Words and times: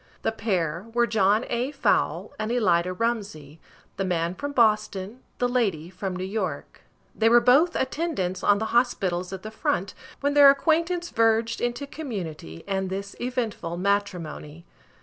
The 0.23 0.31
pair 0.31 0.87
were 0.95 1.05
John 1.05 1.45
A. 1.47 1.69
Fowle 1.71 2.33
and 2.39 2.49
Elida 2.49 2.91
Rumsey, 2.99 3.59
the 3.97 4.03
man 4.03 4.33
from 4.33 4.51
Boston, 4.51 5.19
the 5.37 5.47
lady 5.47 5.91
from 5.91 6.15
New 6.15 6.23
York. 6.23 6.81
They 7.13 7.29
were 7.29 7.39
both 7.39 7.75
attendants 7.75 8.41
on 8.41 8.57
the 8.57 8.73
hospitals 8.73 9.31
at 9.31 9.43
the 9.43 9.51
front, 9.51 9.93
when 10.19 10.33
their 10.33 10.49
acquaintance 10.49 11.11
verged 11.11 11.61
into 11.61 11.85
community, 11.85 12.63
and 12.67 12.89
this 12.89 13.15
eventful 13.21 13.77
matrimony. 13.77 14.65